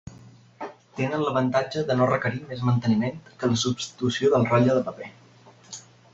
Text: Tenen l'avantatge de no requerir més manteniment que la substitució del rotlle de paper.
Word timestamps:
Tenen 0.99 1.25
l'avantatge 1.25 1.83
de 1.91 1.97
no 1.99 2.07
requerir 2.13 2.41
més 2.53 2.65
manteniment 2.71 3.21
que 3.43 3.51
la 3.53 3.61
substitució 3.67 4.33
del 4.35 4.49
rotlle 4.51 4.81
de 4.81 4.85
paper. 4.91 5.13